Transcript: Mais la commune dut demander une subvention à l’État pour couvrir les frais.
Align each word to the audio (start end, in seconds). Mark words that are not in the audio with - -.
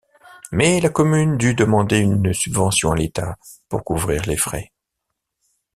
Mais 0.51 0.81
la 0.81 0.89
commune 0.89 1.37
dut 1.37 1.53
demander 1.53 1.99
une 1.99 2.33
subvention 2.33 2.91
à 2.91 2.95
l’État 2.95 3.37
pour 3.69 3.83
couvrir 3.83 4.23
les 4.25 4.35
frais. 4.35 4.71